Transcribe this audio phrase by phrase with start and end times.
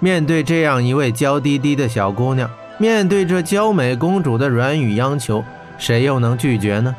[0.00, 2.48] 面对这样一位娇滴滴的小姑娘，
[2.78, 5.42] 面对这娇美公主的软语央求，
[5.78, 6.94] 谁又能拒绝呢？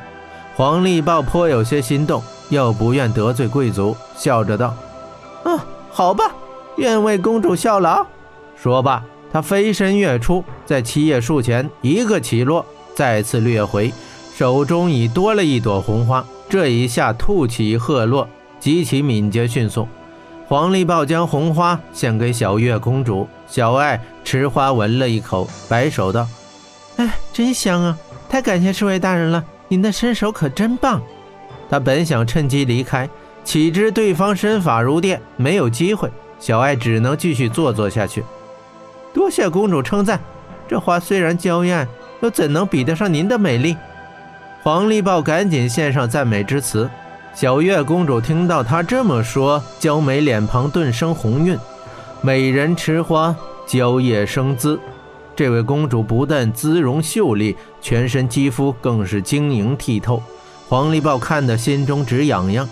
[0.55, 4.75] 黄立豹颇有些心动，又不愿得罪贵族，笑着道
[5.45, 5.57] ：“嗯，
[5.89, 6.25] 好吧，
[6.75, 8.05] 愿为公主效劳。”
[8.61, 13.93] 说罢，他飞身跃出，在七叶树前一个起落，再次掠回，
[14.35, 16.25] 手中已多了一朵红花。
[16.49, 18.27] 这一下吐起鹤落，
[18.59, 19.87] 极其敏捷迅速。
[20.49, 26.27] 黄立豹将红花献给小月公主，小爱持花闻了一口，摆手道
[26.97, 27.95] ：“哎，真香啊！
[28.27, 30.99] 太感谢侍卫大人了。”您的身手可真棒！
[31.69, 33.07] 他本想趁机离开，
[33.43, 36.09] 岂知对方身法如电，没有机会。
[36.39, 38.23] 小爱只能继续做作下去。
[39.13, 40.19] 多谢公主称赞，
[40.67, 41.87] 这花虽然娇艳，
[42.21, 43.77] 又怎能比得上您的美丽？
[44.63, 46.89] 黄立豹赶紧献上赞美之词。
[47.39, 51.57] 小月公主听到他这么说，娇美脸庞顿生红晕。
[52.19, 53.33] 美人持花，
[53.65, 54.77] 娇艳生姿。
[55.37, 60.21] 这位公主不但姿容秀丽，全身肌肤更是晶莹剔透。
[60.67, 62.67] 黄立豹看得心中直痒痒。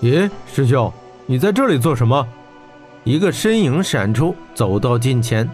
[0.00, 0.92] 咦，师兄，
[1.26, 2.24] 你在这里做什么？
[3.02, 5.50] 一个身影闪出，走到近前。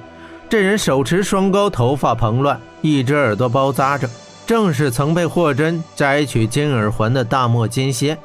[0.51, 4.07] 这人手持双钩，头发蓬乱，一只耳朵包扎着，
[4.49, 8.17] 正是曾被霍真摘取金耳环的大漠金蝎。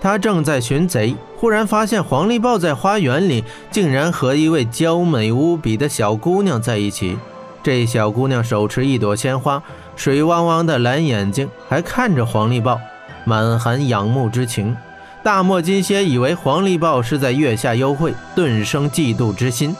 [0.00, 7.16] 他正在寻贼，忽然发现黄立豹在花园里竟然和一位娇美无比的小姑娘在一起。
[7.62, 9.62] 这小姑娘手持一朵鲜花，
[9.94, 12.80] 水汪汪的蓝眼睛，还看着黄立豹，
[13.24, 14.76] 满含仰慕之情。
[15.22, 19.76] 大漠金蝎以为黄立豹是在月下幽会，顿生嫉妒之心。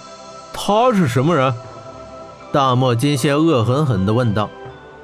[0.52, 1.52] 他是什么人？
[2.52, 4.48] 大漠金蝎恶狠狠地问道。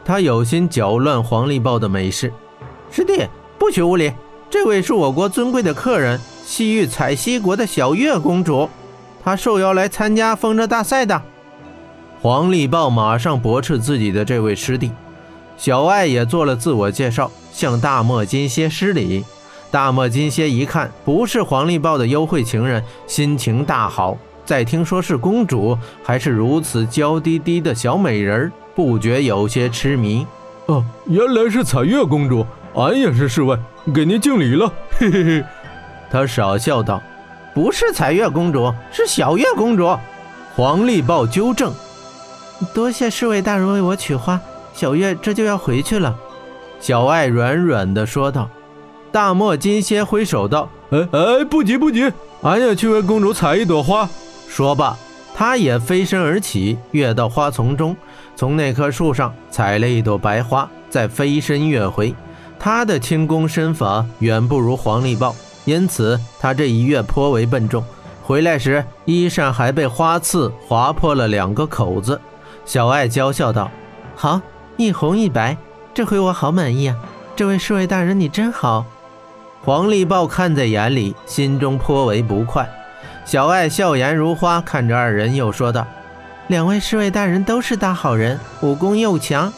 [0.04, 2.32] 他有心搅乱黄立豹的美事。
[2.90, 3.26] 师弟，
[3.58, 4.12] 不许无礼！
[4.50, 8.68] 这位是我国尊贵的客人，西域采西国的小月公主，
[9.22, 11.20] 她受邀来参加风筝大赛的。
[12.20, 14.92] 黄立豹马上驳斥自己的这位师弟，
[15.56, 19.24] 小爱也做了自我介绍，向大漠金蝎施礼。
[19.70, 24.16] 大漠金蝎一看不是黄立豹的幽会情人，心情大好。
[24.44, 30.26] 再听说是公主，还是如此娇滴滴的小美人儿，不觉有些痴迷。
[30.66, 33.58] 哦，原来是彩月公主，俺也是侍卫，
[33.94, 34.72] 给您敬礼了。
[34.98, 35.44] 嘿嘿嘿，
[36.10, 37.02] 他傻笑道
[37.54, 39.96] ：“不是彩月公主，是小月公主。”
[40.56, 41.72] 黄立豹纠正。
[42.72, 44.40] 多谢侍卫大人为我取花，
[44.72, 46.16] 小月这就要回去了。”
[46.80, 48.48] 小爱软软的说道。
[49.12, 54.08] 大漠金蝎挥手道：“哎哎，不急不急，俺也去为公主采一朵花。”
[54.48, 54.96] 说罢，
[55.36, 57.96] 他也飞身而起，跃到花丛中，
[58.36, 62.14] 从那棵树上采了一朵白花，再飞身跃回。
[62.58, 65.34] 他的轻功身法远不如黄立豹，
[65.64, 67.84] 因此他这一跃颇为笨重。
[68.22, 72.18] 回来时，衣裳还被花刺划破了两个口子。
[72.64, 73.70] 小爱娇笑道
[74.16, 74.40] ：“好，
[74.78, 75.56] 一红一白，
[75.92, 76.96] 这回我好满意啊！
[77.36, 78.86] 这位侍卫大人，你真好。”
[79.62, 82.66] 黄立豹看在眼里，心中颇为不快。
[83.26, 85.86] 小爱笑颜如花，看着二人，又说道
[86.48, 89.52] ：“两位侍卫大人都是大好人，武功又强，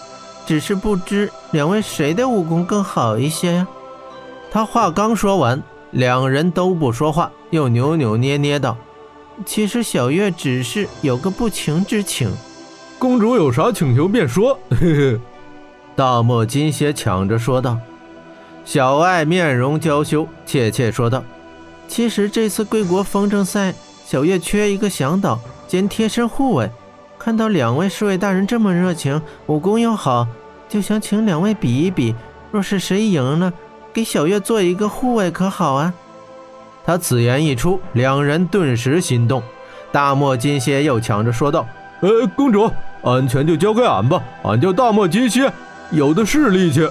[0.47, 3.66] 只是不知两位谁的武功更好一些呀？”
[4.52, 5.60] 他话刚说完，
[5.91, 8.76] 两人都不说话，又扭扭捏捏道
[9.44, 12.32] ：“其实小月只是有个不情之请。”
[12.98, 14.58] 公主有啥请求便说。
[14.70, 15.20] 嘿嘿，
[15.94, 17.76] 大漠金蝎抢着说道。
[18.64, 21.22] 小爱面容娇羞，怯怯说道
[21.88, 23.75] ：“其实这次贵国风筝赛，
[24.06, 26.71] 小月缺一个向导兼贴身护卫。
[27.19, 30.27] 看到两位侍卫大人这么热情，武功又好，
[30.69, 32.15] 就想请两位比一比。
[32.53, 33.53] 若是谁赢了，
[33.93, 35.93] 给小月做一个护卫，可好啊？”
[36.87, 39.43] 他此言一出，两人顿时心动。
[39.91, 41.66] 大漠金蝎又抢着说道
[42.00, 42.71] ：“呃，公主。”
[43.03, 45.53] 安全就交给俺吧，俺叫大漠金蝎，
[45.91, 46.88] 有的是力气。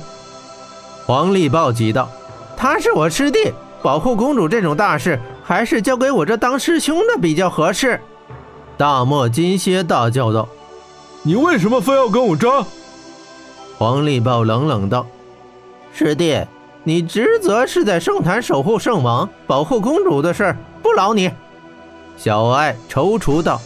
[1.06, 2.10] 黄立豹急道
[2.58, 8.00] ：“他是我师弟，保护公主这种大事，还是交给我这当师兄的比较合适。”
[8.78, 10.48] 大漠金蝎大叫道
[11.24, 12.66] ：“你为什么非要跟我争？”
[13.78, 15.06] 黄立豹冷冷道
[15.94, 16.42] ：“师弟，
[16.84, 21.32] 你职责是在圣坛守护圣王，保护公主的事不劳你。”
[22.18, 23.62] 小爱踌躇道：“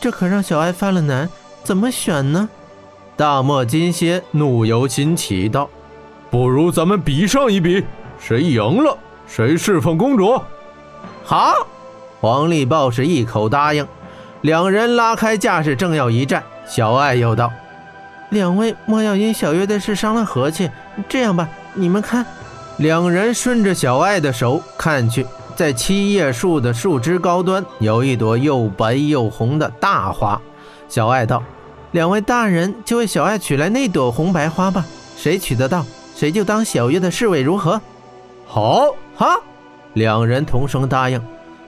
[0.00, 1.28] 这可让小爱犯了难。”
[1.64, 2.48] 怎么选呢？
[3.16, 5.68] 大漠金蝎怒由心起道
[6.30, 7.84] ：“不如咱们比上一比，
[8.20, 10.40] 谁赢了谁侍奉公主。”
[11.24, 11.66] 好，
[12.20, 13.84] 黄立豹是一口答应。
[14.42, 17.50] 两人拉开架势，正要一战，小爱又道
[18.30, 20.70] ：“两位莫要因小月的事伤了和气。
[21.08, 22.24] 这样吧，你们看。”
[22.78, 30.40] 两人顺着小爱的手看去，在七叶树的树枝高端有一朵又白又红的大花。
[30.88, 31.42] 小爱道
[31.92, 34.84] ：“两位大人就为小爱取来那朵红白花吧，
[35.16, 35.84] 谁取得到，
[36.14, 37.80] 谁就当小月的侍卫，如何？”
[38.46, 39.40] 好，哈！
[39.94, 41.20] 两人同声答应。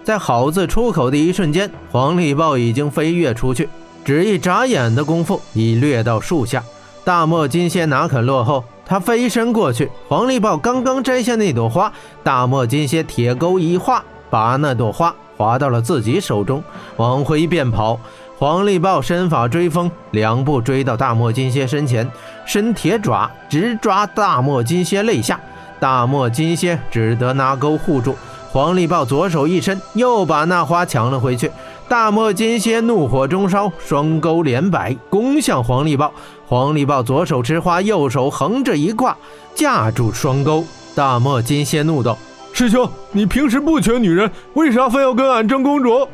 [0.08, 3.69] 在“好”字出口的一瞬间，黄立豹已经飞跃出去，
[4.06, 6.64] 只一眨眼的功夫，已掠到树下。
[7.05, 8.64] 大漠金蝎哪肯落后？
[8.87, 11.93] 他飞身过去，黄立豹刚刚摘下那朵花，
[12.25, 16.64] 大漠金蝎铁钩一划，把那朵花划到了自己手中，
[16.96, 18.00] 往回便跑。
[18.38, 22.11] 黄立豹身法追风，两步追到大漠金蝎身前，
[22.46, 25.38] 伸铁爪直抓大漠金蝎肋下，
[25.78, 28.16] 大漠金蝎只得拿钩护住。
[28.58, 31.49] 黄立豹左手一伸，又把那花抢了回去。
[31.88, 36.12] 大漠金蝎怒火中烧，双钩连摆，攻向黄立豹。
[36.49, 39.16] 黄立豹左手持花，右手横着一挂，
[39.55, 40.64] 架住双钩。
[40.93, 42.19] 大漠金蝎怒道
[42.52, 46.08] ：“师兄，你平时不缺女人，为啥非要跟俺争公主？”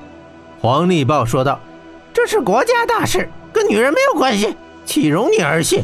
[0.61, 1.58] 黄立豹说道
[2.12, 4.55] ：“这是国家大事，跟女人没有关系，
[4.85, 5.81] 岂容你儿戏？”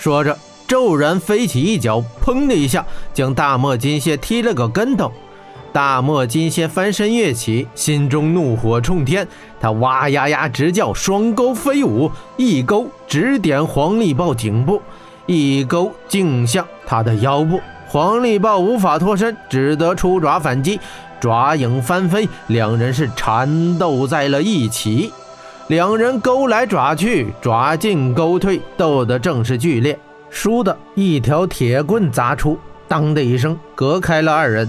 [0.00, 0.34] 说着，
[0.66, 5.12] 骤然飞起一脚，砰的一下，将大漠金蝎踢了个跟头。
[5.72, 9.26] 大漠金蝎翻身跃起，心中怒火冲天，
[9.60, 14.82] 他哇呀呀直叫，双钩飞舞，一钩直点黄立豹颈部，
[15.26, 17.60] 一钩径向他的腰部。
[17.86, 20.78] 黄立豹无法脱身，只得出爪反击，
[21.20, 25.12] 爪影翻飞，两人是缠斗在了一起。
[25.68, 29.96] 两人勾来爪去，爪进钩退，斗得正是剧烈。
[30.32, 32.58] 倏的一条铁棍砸出，
[32.88, 34.68] 当的一声，隔开了二人。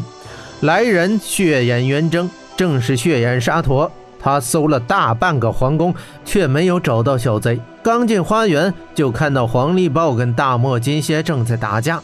[0.62, 3.92] 来人，血眼圆睁，正是血眼沙陀。
[4.20, 5.94] 他搜了大半个皇宫，
[6.24, 7.60] 却没有找到小贼。
[7.82, 12.00] 刚进花园，就看到黄立豹跟大漠金蝎正在打架。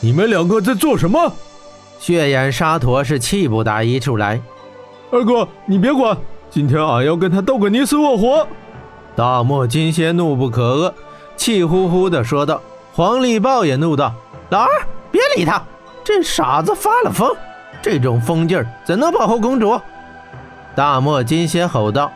[0.00, 1.30] 你们两个在做什么？
[1.98, 4.40] 血眼沙陀是气不打一处来。
[5.10, 6.16] 二哥，你别管，
[6.48, 8.48] 今天俺要跟他斗个你死我活。
[9.14, 10.92] 大漠金蝎怒不可遏，
[11.36, 12.62] 气呼呼地说道。
[12.94, 14.14] 黄立豹也怒道
[14.48, 14.68] ：“老二，
[15.10, 15.62] 别理他，
[16.02, 17.30] 这傻子发了疯。”
[17.80, 19.80] 这种疯劲儿怎能保护公主？
[20.74, 22.12] 大漠金蝎吼道：“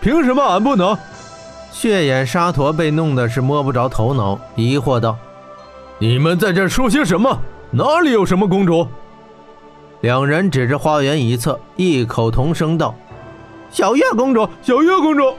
[0.00, 0.96] 凭什么俺不能？”
[1.72, 5.16] 血眼沙陀被弄得是摸不着头脑，疑惑道
[5.98, 7.36] ：“你们在这说些什么？
[7.72, 8.86] 哪里有什么公主？”
[10.02, 12.94] 两人指着花园一侧，异口同声道
[13.70, 15.34] ：“小月公主，小月公主。”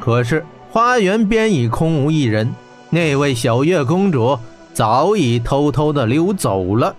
[0.00, 2.52] 可是花园边已空无一人，
[2.90, 4.38] 那位小月公主
[4.74, 6.94] 早已偷偷的溜走了。